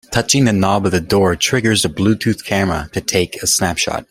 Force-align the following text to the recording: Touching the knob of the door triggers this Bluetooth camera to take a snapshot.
Touching 0.09 0.45
the 0.45 0.51
knob 0.51 0.87
of 0.87 0.91
the 0.91 0.99
door 0.99 1.35
triggers 1.35 1.83
this 1.83 1.91
Bluetooth 1.91 2.43
camera 2.43 2.89
to 2.93 3.01
take 3.01 3.35
a 3.43 3.45
snapshot. 3.45 3.99